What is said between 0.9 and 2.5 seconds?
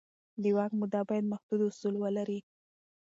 باید محدود اصول ولري